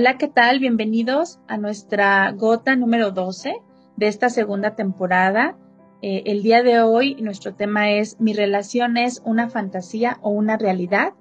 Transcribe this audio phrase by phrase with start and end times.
[0.00, 0.60] Hola, ¿qué tal?
[0.60, 3.56] Bienvenidos a nuestra gota número 12
[3.96, 5.56] de esta segunda temporada.
[6.02, 10.56] Eh, el día de hoy nuestro tema es ¿Mi relación es una fantasía o una
[10.56, 11.14] realidad?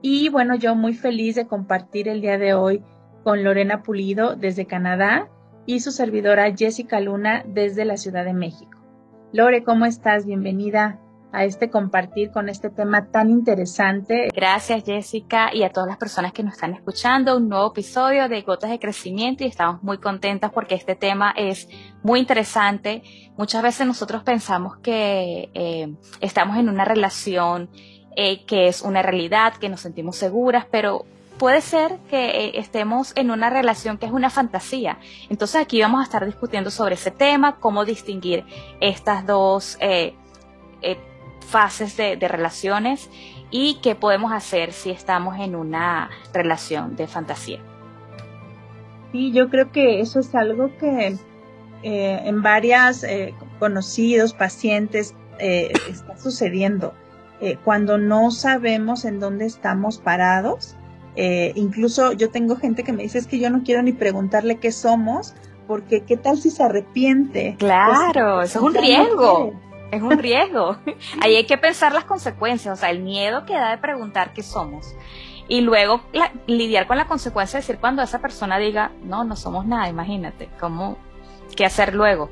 [0.00, 2.82] Y bueno, yo muy feliz de compartir el día de hoy
[3.22, 5.28] con Lorena Pulido desde Canadá
[5.66, 8.78] y su servidora Jessica Luna desde la Ciudad de México.
[9.34, 10.24] Lore, ¿cómo estás?
[10.24, 10.98] Bienvenida
[11.32, 14.28] a este compartir con este tema tan interesante.
[14.34, 17.36] Gracias Jessica y a todas las personas que nos están escuchando.
[17.36, 21.68] Un nuevo episodio de Gotas de Crecimiento y estamos muy contentas porque este tema es
[22.02, 23.02] muy interesante.
[23.36, 27.70] Muchas veces nosotros pensamos que eh, estamos en una relación
[28.14, 31.06] eh, que es una realidad, que nos sentimos seguras, pero
[31.38, 34.98] puede ser que eh, estemos en una relación que es una fantasía.
[35.30, 38.44] Entonces aquí vamos a estar discutiendo sobre ese tema, cómo distinguir
[38.80, 40.14] estas dos eh,
[41.42, 43.10] fases de, relaciones
[43.50, 47.60] y qué podemos hacer si estamos en una relación de fantasía.
[49.12, 51.16] Sí, yo creo que eso es algo que
[51.82, 56.94] eh, en varias eh, conocidos, pacientes, eh, está sucediendo.
[57.64, 60.76] cuando no sabemos en dónde estamos parados,
[61.16, 64.70] incluso yo tengo gente que me dice es que yo no quiero ni preguntarle qué
[64.70, 65.34] somos,
[65.66, 67.56] porque qué tal si se arrepiente.
[67.58, 69.60] Claro, eso es un riesgo
[69.92, 70.76] es un riesgo.
[71.20, 74.42] Ahí hay que pensar las consecuencias, o sea, el miedo que da de preguntar qué
[74.42, 74.96] somos.
[75.48, 76.00] Y luego
[76.46, 80.48] lidiar con la consecuencia de decir cuando esa persona diga, no, no somos nada, imagínate,
[80.58, 80.96] ¿cómo,
[81.54, 82.30] qué hacer luego?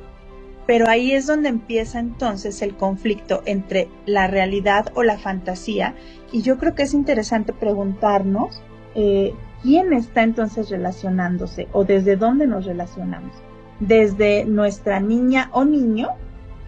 [0.65, 5.95] Pero ahí es donde empieza entonces el conflicto entre la realidad o la fantasía.
[6.31, 8.63] Y yo creo que es interesante preguntarnos
[8.95, 13.35] eh, quién está entonces relacionándose o desde dónde nos relacionamos.
[13.79, 16.09] Desde nuestra niña o niño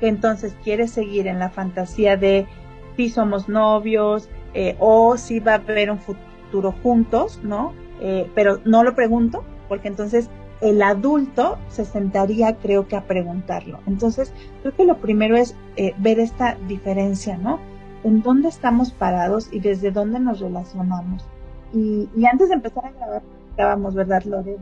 [0.07, 2.47] entonces quiere seguir en la fantasía de
[2.95, 7.73] si somos novios eh, o si va a haber un futuro juntos, ¿no?
[8.01, 10.29] Eh, pero no lo pregunto porque entonces
[10.61, 13.79] el adulto se sentaría, creo que, a preguntarlo.
[13.85, 14.31] Entonces,
[14.61, 17.59] creo que lo primero es eh, ver esta diferencia, ¿no?
[18.03, 21.25] En dónde estamos parados y desde dónde nos relacionamos.
[21.73, 23.21] Y, antes de empezar a grabar,
[23.57, 24.57] grabamos, ¿verdad, Lore?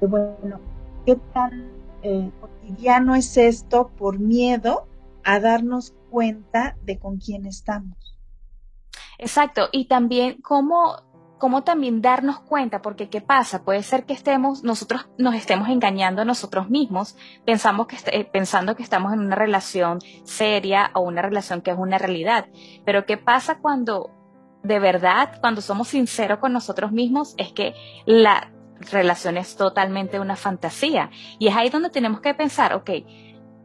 [0.00, 0.58] de bueno,
[1.06, 1.68] ¿qué tan
[2.02, 2.30] eh,
[2.68, 4.86] cotidiano es esto por miedo
[5.24, 8.18] a darnos cuenta de con quién estamos.
[9.18, 11.02] Exacto, y también cómo,
[11.38, 13.64] cómo también darnos cuenta, porque ¿qué pasa?
[13.64, 18.76] Puede ser que estemos, nosotros nos estemos engañando a nosotros mismos, pensamos que, eh, pensando
[18.76, 22.46] que estamos en una relación seria o una relación que es una realidad.
[22.84, 24.10] Pero ¿qué pasa cuando
[24.62, 27.74] de verdad, cuando somos sinceros con nosotros mismos, es que
[28.06, 28.50] la
[28.90, 31.10] relación es totalmente una fantasía.
[31.38, 32.90] Y es ahí donde tenemos que pensar, ok,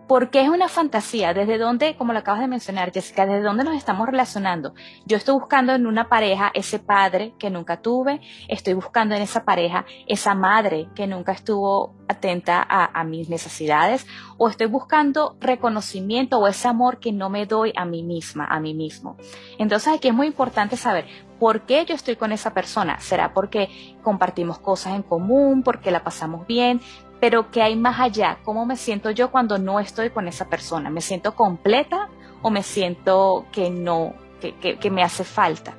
[0.07, 1.33] ¿Por qué es una fantasía?
[1.33, 4.73] ¿Desde dónde, como lo acabas de mencionar, Jessica, desde dónde nos estamos relacionando?
[5.05, 8.19] Yo estoy buscando en una pareja ese padre que nunca tuve,
[8.49, 14.05] estoy buscando en esa pareja esa madre que nunca estuvo atenta a, a mis necesidades,
[14.37, 18.59] o estoy buscando reconocimiento o ese amor que no me doy a mí misma, a
[18.59, 19.15] mí mismo.
[19.57, 21.05] Entonces aquí es muy importante saber
[21.39, 22.99] por qué yo estoy con esa persona.
[22.99, 26.81] ¿Será porque compartimos cosas en común, porque la pasamos bien?
[27.23, 28.39] Pero ¿qué hay más allá?
[28.43, 30.89] ¿Cómo me siento yo cuando no estoy con esa persona?
[30.89, 32.09] ¿Me siento completa
[32.41, 35.73] o me siento que no, que, me hace falta?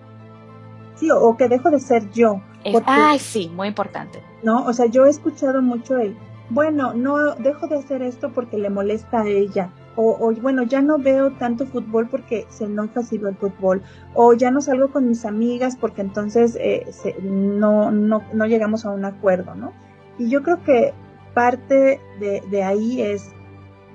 [0.95, 2.41] Sí, o que dejo de ser yo.
[2.87, 4.23] ay, sí, muy importante.
[4.43, 6.17] No, o sea, yo he escuchado mucho el,
[6.49, 9.69] bueno, no, dejo de hacer esto porque le molesta a ella.
[9.97, 13.83] O, bueno, ya no veo tanto fútbol porque se enoja si veo el fútbol.
[14.15, 16.87] O ya no salgo con mis amigas porque entonces eh,
[17.23, 19.75] no, no, no llegamos a un acuerdo, ¿no?
[20.17, 20.95] Y yo creo que
[21.35, 23.33] parte de, ahí es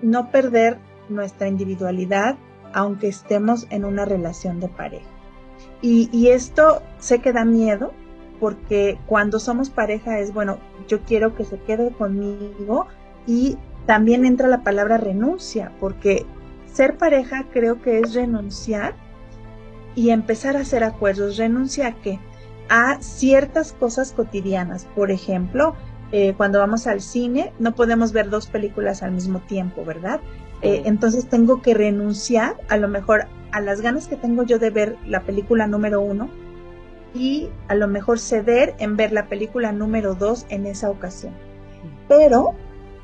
[0.02, 0.78] no perder
[1.10, 2.38] nuestra individualidad
[2.72, 5.08] aunque estemos en una relación de pareja.
[5.82, 7.94] Y, esto sé que da miedo
[8.40, 12.86] porque cuando somos pareja es, bueno, yo quiero que se quede conmigo
[13.26, 16.26] y también entra la palabra renuncia, porque
[16.72, 18.94] ser pareja creo que es renunciar
[19.96, 21.38] y empezar a hacer acuerdos.
[21.38, 22.20] ¿Renuncia a qué?
[22.70, 24.86] A ciertas cosas cotidianas.
[24.96, 25.76] Por ejemplo,
[26.12, 30.20] eh, cuando vamos al cine no podemos ver dos películas al mismo tiempo, ¿verdad?
[30.62, 34.70] Eh, entonces tengo que renunciar a lo mejor a las ganas que tengo yo de
[34.70, 36.30] ver la película número uno
[37.14, 41.34] y a lo mejor ceder en ver la película número dos en esa ocasión.
[42.08, 42.56] Pero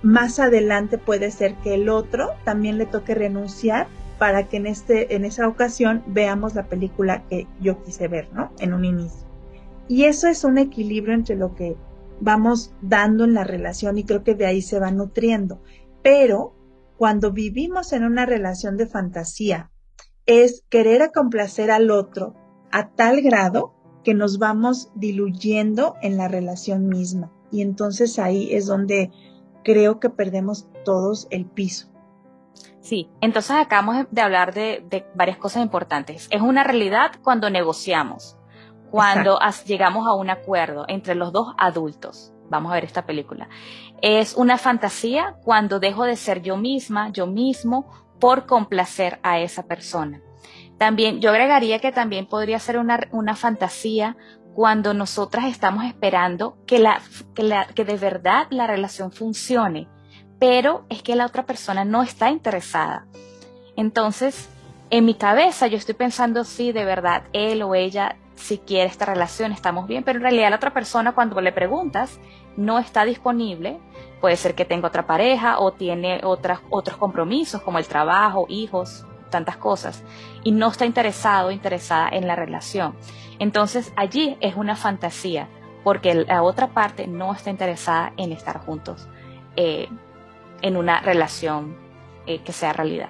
[0.04, 3.88] más adelante puede ser que el otro también le toque renunciar
[4.20, 8.52] para que en, este, en esa ocasión veamos la película que yo quise ver, ¿no?
[8.60, 9.26] En un inicio.
[9.88, 11.76] Y eso es un equilibrio entre lo que
[12.20, 15.62] vamos dando en la relación y creo que de ahí se va nutriendo.
[16.02, 16.56] Pero
[16.98, 19.72] cuando vivimos en una relación de fantasía,
[20.26, 22.36] es querer complacer al otro
[22.72, 23.74] a tal grado
[24.04, 27.32] que nos vamos diluyendo en la relación misma.
[27.52, 29.12] y entonces ahí es donde
[29.64, 31.88] creo que perdemos todos el piso.
[32.80, 36.28] Sí, entonces acabamos de hablar de, varias cosas importantes.
[36.30, 38.38] Es una realidad cuando negociamos,
[38.92, 42.34] cuando llegamos a un acuerdo entre los dos adultos.
[42.50, 43.50] Vamos a ver esta película.
[44.02, 47.90] Es una fantasía cuando dejo de ser yo misma, yo mismo,
[48.20, 50.22] por complacer a esa persona.
[50.78, 54.18] También, yo agregaría que también podría ser una, una fantasía
[54.54, 57.02] cuando nosotras estamos esperando que, la,
[57.34, 59.88] que, la, que de verdad la relación funcione,
[60.40, 63.06] pero es que la otra persona no está interesada.
[63.76, 64.50] Entonces,
[64.90, 69.06] en mi cabeza yo estoy pensando si de verdad él o ella si quiere esta
[69.06, 72.20] relación, estamos bien, pero en realidad la otra persona cuando le preguntas
[72.58, 73.80] no está disponible,
[74.22, 79.06] puede ser que tenga otra pareja o tiene otras, otros compromisos como el trabajo, hijos,
[79.30, 80.04] tantas cosas,
[80.44, 82.96] y no está interesado, interesada en la relación.
[83.40, 85.48] Entonces allí es una fantasía,
[85.84, 89.08] porque la otra parte no está interesada en estar juntos
[89.56, 89.88] eh,
[90.62, 91.76] en una relación
[92.26, 93.10] eh, que sea realidad.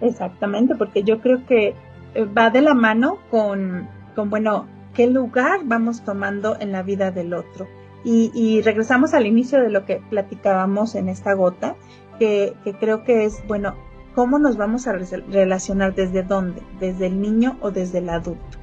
[0.00, 1.74] Exactamente, porque yo creo que
[2.14, 7.10] eh, va de la mano con, con, bueno, qué lugar vamos tomando en la vida
[7.10, 7.68] del otro.
[8.06, 11.74] Y, regresamos al inicio de lo que platicábamos en esta gota,
[12.18, 13.76] que, creo que es, bueno,
[14.14, 15.94] ¿cómo nos vamos a relacionar?
[15.94, 16.62] ¿Desde dónde?
[16.80, 18.58] ¿Desde el niño o desde el adulto?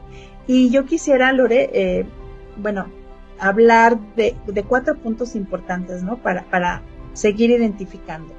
[0.46, 2.06] Y yo quisiera, Lore, eh,
[2.58, 2.86] bueno,
[3.40, 4.36] hablar de,
[4.68, 6.18] cuatro puntos importantes, ¿no?
[6.18, 6.84] Para, para
[7.14, 8.32] seguir identificando.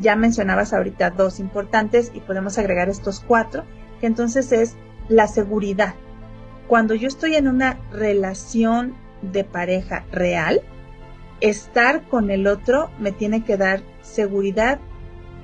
[0.00, 3.64] Ya mencionabas ahorita dos importantes y podemos agregar estos cuatro,
[4.00, 4.76] que entonces es
[5.08, 5.94] la seguridad.
[6.68, 10.62] Cuando yo estoy en una relación de pareja real,
[11.40, 14.78] estar con el otro me tiene que dar seguridad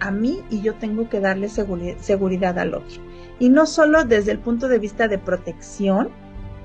[0.01, 3.03] a mí y yo tengo que darle seguridad al otro.
[3.39, 6.11] Y no solo desde el punto de vista de protección,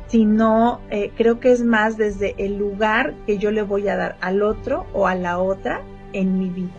[0.07, 4.17] sino eh, creo que es más desde el lugar que yo le voy a dar
[4.21, 5.81] al otro o a la otra
[6.13, 6.73] en mi vida.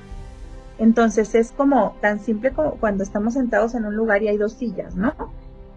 [0.79, 4.53] Entonces es como tan simple como cuando estamos sentados en un lugar y hay dos
[4.55, 5.15] sillas, ¿no?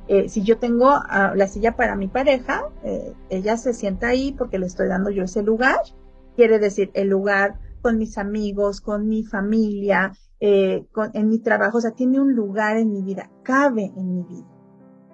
[0.07, 4.33] Eh, si yo tengo ah, la silla para mi pareja, eh, ella se sienta ahí
[4.37, 5.79] porque le estoy dando yo ese lugar.
[6.35, 11.81] Quiere decir, el lugar con mis amigos, con mi familia, eh, en mi trabajo, o
[11.81, 14.47] sea, tiene un lugar en mi vida, cabe en mi vida.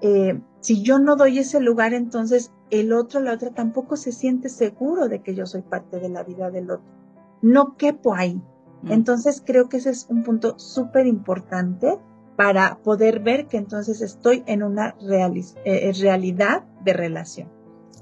[0.01, 4.50] Eh, si yo no doy ese lugar, entonces el otro, la otra tampoco se siente
[4.50, 6.86] seguro de que yo soy parte de la vida del otro.
[7.42, 8.36] No quepo ahí.
[8.81, 8.92] Mm.
[8.92, 12.00] Entonces creo que ese es un punto súper importante
[12.35, 14.95] para poder ver que entonces estoy en una
[15.65, 17.50] eh, realidad de relación.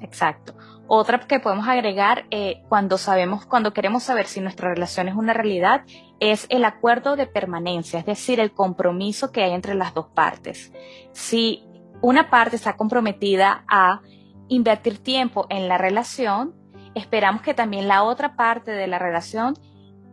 [0.01, 0.53] Exacto.
[0.87, 5.33] Otra que podemos agregar eh, cuando sabemos, cuando queremos saber si nuestra relación es una
[5.33, 5.83] realidad,
[6.19, 10.73] es el acuerdo de permanencia, es decir, el compromiso que hay entre las dos partes.
[11.13, 11.63] Si
[12.01, 14.01] una parte está comprometida a
[14.49, 16.53] invertir tiempo en la relación,
[16.93, 19.53] esperamos que también la otra parte de la relación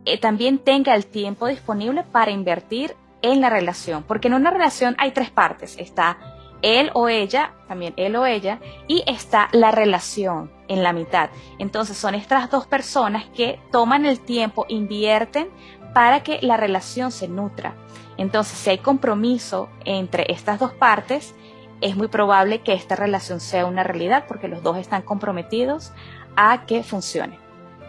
[0.05, 4.95] eh, también tenga el tiempo disponible para invertir en la relación, porque en una relación
[4.97, 6.17] hay tres partes, está
[6.61, 11.29] él o ella, también él o ella, y está la relación en la mitad.
[11.57, 15.49] Entonces son estas dos personas que toman el tiempo, invierten
[15.93, 17.75] para que la relación se nutra.
[18.17, 21.33] Entonces, si hay compromiso entre estas dos partes,
[21.81, 25.93] es muy probable que esta relación sea una realidad porque los dos están comprometidos
[26.35, 27.39] a que funcione.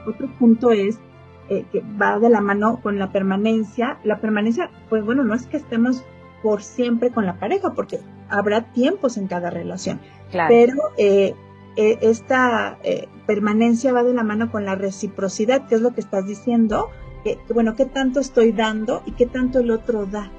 [0.06, 0.98] Otro punto es
[1.50, 3.98] eh, que va de la mano con la permanencia.
[4.04, 6.02] La permanencia, pues bueno, no es que estemos
[6.42, 10.00] por siempre con la pareja, porque habrá tiempos en cada relación.
[10.48, 11.34] Pero eh,
[11.76, 16.00] eh, esta eh, permanencia va de la mano con la reciprocidad, que es lo que
[16.00, 16.88] estás diciendo,
[17.24, 20.30] que, bueno, qué tanto estoy dando y qué tanto el otro da.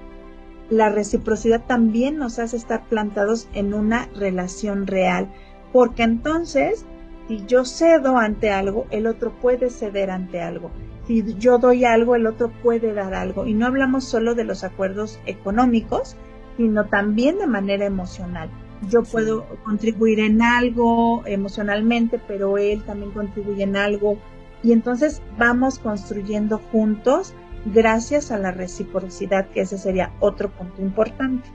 [0.69, 5.29] La reciprocidad también nos hace estar plantados en una relación real,
[5.73, 6.85] porque entonces,
[7.27, 10.71] si yo cedo ante algo, el otro puede ceder ante algo.
[11.11, 13.45] Si yo doy algo, el otro puede dar algo.
[13.45, 16.15] Y no hablamos solo de los acuerdos económicos,
[16.55, 18.49] sino también de manera emocional.
[18.87, 24.19] Yo puedo contribuir en algo emocionalmente, pero él también contribuye en algo.
[24.63, 27.33] Y entonces vamos construyendo juntos
[27.65, 31.49] gracias a la reciprocidad, que ese sería otro punto importante.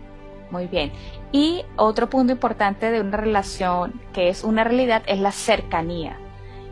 [0.51, 0.93] Muy bien.
[1.33, 6.19] Y otro punto importante de una relación que es una realidad es la cercanía.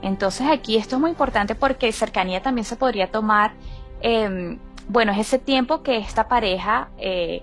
[0.04, 3.54] Entonces aquí esto es muy importante porque cercanía también se podría tomar,
[4.02, 7.42] em, bueno, es ese tiempo que esta pareja eh,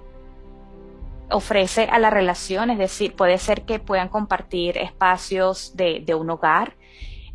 [1.32, 6.76] ofrece a la relación, es decir, puede ser que puedan compartir espacios de, un hogar,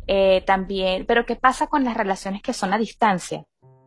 [0.07, 3.43] eh, también, pero ¿qué pasa con las relaciones que son a distancia?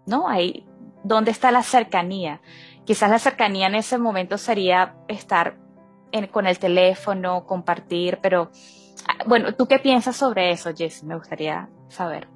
[0.07, 0.29] ¿No?
[0.29, 0.67] Ahí,
[1.05, 2.43] ¿dónde está la cercanía?
[2.85, 5.57] Quizás la cercanía en ese momento sería estar
[6.33, 8.51] con el teléfono, compartir, pero
[9.27, 11.05] bueno, ¿tú qué piensas sobre eso, Jess?
[11.05, 12.29] Me gustaría saber.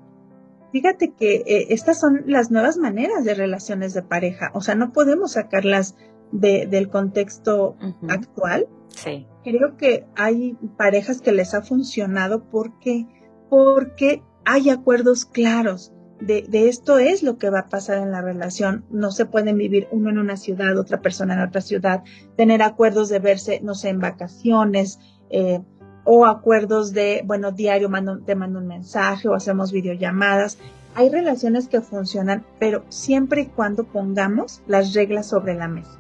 [0.72, 4.92] fíjate que eh, estas son las nuevas maneras de relaciones de pareja, o sea, no
[4.92, 5.94] podemos sacarlas
[6.32, 7.76] del contexto
[8.08, 8.66] actual.
[8.88, 9.26] Sí.
[9.44, 13.06] Creo que hay parejas que les ha funcionado porque,
[13.48, 15.92] porque hay acuerdos claros.
[16.20, 18.84] De, de, esto es lo que va a pasar en la relación.
[18.90, 22.02] No se pueden vivir uno en una ciudad, otra persona en otra ciudad,
[22.36, 24.98] tener acuerdos de verse, no sé, en vacaciones,
[25.30, 25.60] eh,
[26.04, 30.58] o acuerdos de, bueno, diario mando, te mando un mensaje o hacemos videollamadas.
[30.94, 35.98] Hay relaciones que funcionan, pero siempre y cuando pongamos las reglas sobre la mesa.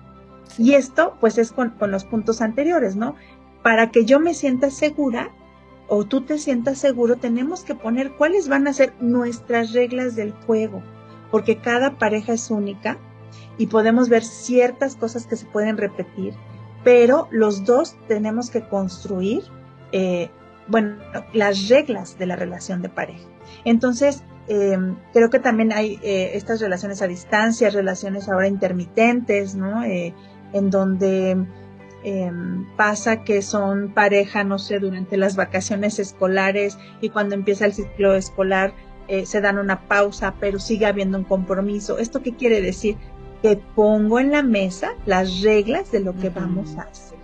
[0.58, 3.16] Y esto, pues, es con, con los puntos anteriores, ¿no?
[3.62, 5.30] Para que yo me sienta segura
[5.88, 10.32] o tú te sientas seguro, tenemos que poner cuáles van a ser nuestras reglas del
[10.32, 10.82] juego,
[11.30, 12.98] porque cada pareja es única
[13.58, 16.34] y podemos ver ciertas cosas que se pueden repetir,
[16.82, 19.42] pero los dos tenemos que construir,
[19.94, 20.30] eh,
[20.68, 20.96] bueno,
[21.32, 23.26] las reglas de la relación de pareja.
[23.64, 24.76] Entonces, eh,
[25.14, 29.82] creo que también hay eh, estas relaciones a distancia, relaciones ahora intermitentes, ¿no?
[29.84, 31.46] en donde
[32.06, 37.72] Em, pasa que son pareja, no sé, durante las vacaciones escolares y cuando empieza el
[37.72, 38.74] ciclo escolar
[39.08, 41.96] eh, se dan una pausa, pero sigue habiendo un compromiso.
[41.96, 42.98] ¿Esto qué quiere decir?
[43.40, 47.18] Que pongo en la mesa las reglas de lo que vamos a hacer.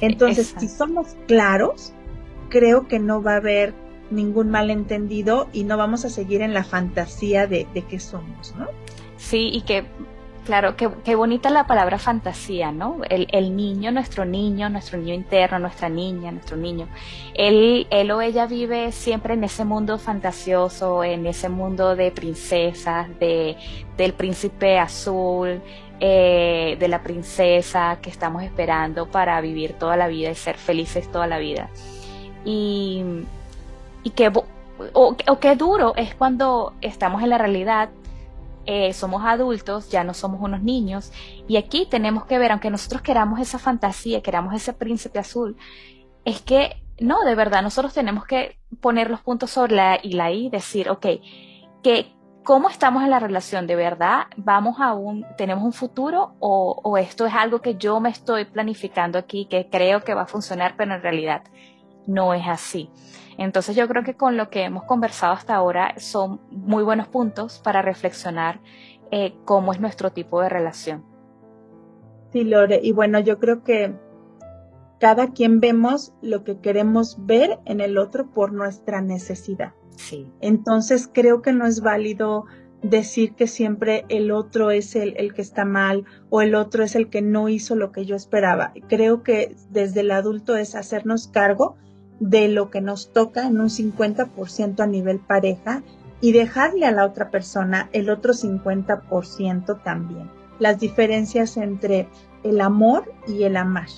[0.00, 1.92] Entonces, si somos claros,
[2.52, 3.72] creo que no va a haber
[4.10, 8.66] ningún malentendido y no vamos a seguir en la fantasía de, de qué somos, ¿no?
[9.16, 9.86] Sí, y que
[10.44, 12.96] Claro, qué, qué, bonita la palabra fantasía, ¿no?
[13.08, 16.88] El, el, niño, nuestro niño, nuestro niño interno, nuestra niña, nuestro niño.
[17.34, 23.06] Él, él o ella vive siempre en ese mundo fantasioso, en ese mundo de princesas,
[23.20, 23.56] de,
[23.96, 25.62] del príncipe azul,
[26.00, 31.08] eh, de la princesa que estamos esperando para vivir toda la vida y ser felices
[31.12, 31.70] toda la vida.
[32.44, 33.04] Y,
[34.02, 37.90] y qué, o, o qué duro es cuando estamos en la realidad
[38.64, 41.12] eh, somos adultos, ya no somos unos niños,
[41.48, 45.56] y aquí tenemos que ver, aunque nosotros queramos esa fantasía, queramos ese príncipe azul,
[46.24, 50.30] es que no, de verdad, nosotros tenemos que poner los puntos sobre la y la
[50.30, 51.06] I, decir, ok,
[51.82, 52.12] que
[52.44, 56.98] cómo estamos en la relación, de verdad, vamos a un, tenemos un futuro o, o
[56.98, 60.74] esto es algo que yo me estoy planificando aquí, que creo que va a funcionar,
[60.76, 61.42] pero en realidad
[62.06, 62.90] no es así.
[63.38, 67.60] Entonces yo creo que con lo que hemos conversado hasta ahora son muy buenos puntos
[67.62, 68.60] para reflexionar
[69.10, 71.04] eh, cómo es nuestro tipo de relación.
[72.32, 73.94] Sí, Lore, y bueno, yo creo que
[75.00, 79.74] cada quien vemos lo que queremos ver en el otro por nuestra necesidad.
[79.96, 80.30] Sí.
[80.40, 82.44] Entonces creo que no es válido
[82.82, 86.96] decir que siempre el otro es el, el, que está mal o el otro es
[86.96, 88.72] el que no hizo lo que yo esperaba.
[88.88, 91.76] Creo que desde el adulto es hacernos cargo
[92.22, 95.82] de lo que nos toca en un 50% a nivel pareja
[96.20, 100.30] y dejarle a la otra persona el otro 50% también.
[100.60, 102.08] Las diferencias entre
[102.44, 103.88] el amor y el amar.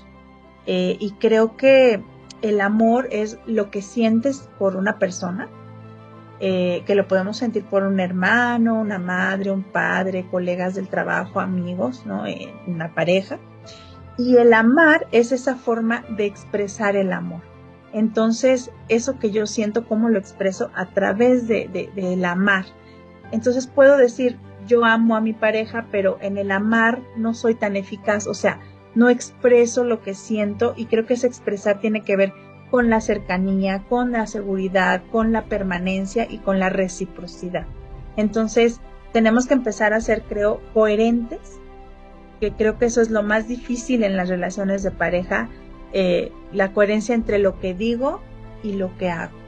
[0.67, 2.03] Eh, y creo que
[2.41, 5.51] el amor es lo que sientes por una persona,
[6.41, 11.41] eh, que lo podemos sentir por un hermano, una madre, un padre, colegas del trabajo,
[11.41, 12.25] amigos, ¿no?
[12.25, 13.39] Eh, una pareja.
[14.17, 17.54] Y el amar es esa forma de expresar el amor.
[17.95, 20.71] Entonces, eso que yo siento, ¿cómo lo expreso?
[20.75, 22.65] A través de, del amar.
[23.31, 24.37] Entonces puedo decir,
[24.67, 28.61] yo amo a mi pareja, pero en el amar no soy tan eficaz, o sea,
[28.97, 32.33] no expreso lo que siento y creo que ese expresar tiene que ver
[32.69, 37.67] con la cercanía, con la seguridad, con la permanencia y con la reciprocidad.
[38.17, 38.81] Entonces,
[39.13, 41.61] tenemos que empezar a ser, creo, coherentes,
[42.41, 45.49] que creo que eso es lo más difícil en las relaciones de pareja,
[45.97, 48.21] eh, la coherencia entre lo que digo
[48.65, 49.45] y lo que hago.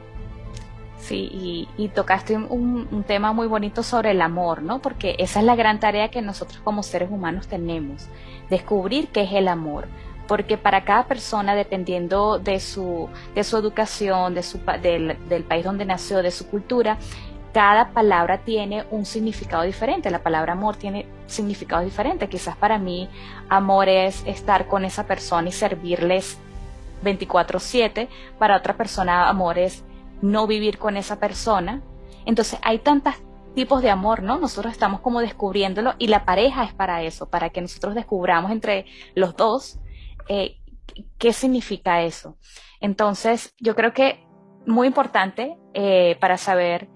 [0.97, 4.79] Sí, y, tocaste un, tema muy bonito sobre el amor, ¿no?
[4.79, 8.07] Porque esa es la gran tarea que nosotros como seres humanos tenemos,
[8.49, 9.87] descubrir qué es el amor.
[10.25, 15.65] Porque para cada persona, dependiendo de su, de su educación, de su, del, del país
[15.65, 16.97] donde nació, de su cultura,
[17.57, 20.11] cada palabra tiene un significado diferente.
[20.11, 22.29] La palabra amor tiene significados diferentes.
[22.29, 23.09] Quizás para mí
[23.49, 26.37] amor es estar con esa persona y servirles
[27.01, 28.09] 24/7.
[28.37, 29.83] Para otra persona amor es
[30.21, 31.81] no vivir con esa persona.
[32.27, 33.15] Entonces hay tantos
[33.55, 34.37] tipos de amor, ¿no?
[34.37, 38.85] Nosotros estamos como descubriéndolo y la pareja es para eso, para que nosotros descubramos entre
[39.15, 39.79] los dos
[40.29, 40.59] eh,
[41.17, 42.37] qué significa eso.
[42.81, 44.23] Entonces yo creo que
[44.67, 46.95] muy importante eh, para saber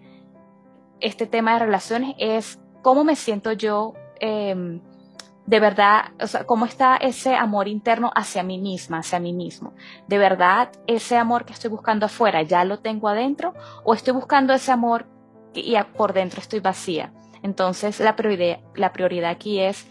[1.01, 4.81] este tema de relaciones es cómo me siento yo em,
[5.45, 9.73] de verdad, o sea, cómo está ese amor interno hacia mí misma, hacia mí mismo.
[10.07, 13.53] De verdad, ese amor que estoy buscando afuera, ¿ya lo tengo adentro?
[13.83, 15.07] ¿O estoy buscando ese amor
[15.53, 17.11] y por dentro estoy vacía.
[17.43, 19.87] Entonces la prioridad, la prioridad aquí es,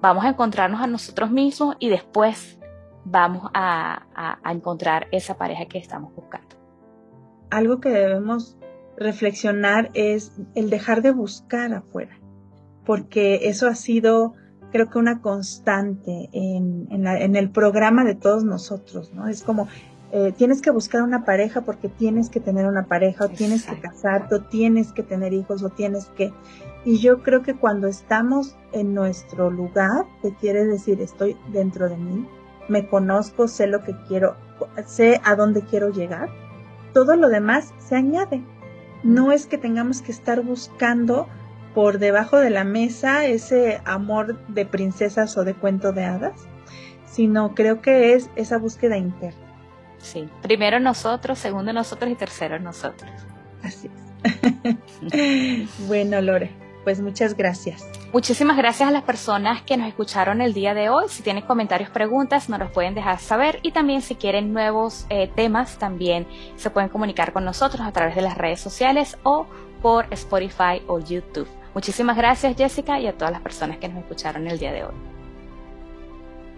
[0.00, 2.58] vamos a encontrarnos a nosotros mismos y después
[3.04, 6.56] vamos a, a encontrar esa pareja que estamos buscando.
[7.50, 8.57] Algo que debemos
[8.98, 12.18] reflexionar es el dejar de buscar afuera,
[12.84, 14.34] porque eso ha sido
[14.70, 19.28] creo que una constante en, en, el programa de todos nosotros, ¿no?
[19.28, 19.68] Es como,
[20.12, 23.78] eh, tienes que buscar una pareja porque tienes que tener una pareja, o tienes que
[23.80, 26.32] casarte, o tienes que tener hijos, o tienes que...
[26.84, 31.96] Y yo creo que cuando estamos en nuestro lugar, que quiere decir estoy dentro de
[31.96, 32.26] mí,
[32.68, 34.36] me conozco, sé lo que quiero,
[34.86, 36.28] sé a dónde quiero llegar,
[36.92, 38.42] todo lo demás se añade.
[39.02, 41.28] No es que tengamos que estar buscando
[41.74, 46.48] por debajo de la mesa ese amor de princesas o de cuento de hadas,
[47.06, 49.46] sino creo que es esa búsqueda interna.
[49.98, 53.10] Sí, primero nosotros, segundo nosotros y tercero nosotros.
[53.62, 55.78] Así es.
[55.88, 56.50] bueno, Lore,
[56.88, 57.86] pues muchas gracias.
[58.14, 61.04] Muchísimas gracias a las personas que nos escucharon el día de hoy.
[61.10, 63.58] Si tienen comentarios, preguntas, nos los pueden dejar saber.
[63.62, 66.26] Y también si quieren nuevos eh, temas, también
[66.56, 69.46] se pueden comunicar con nosotros a través de las redes sociales o
[69.82, 71.46] por Spotify o YouTube.
[71.74, 75.17] Muchísimas gracias Jessica y a todas las personas que nos escucharon el día de hoy.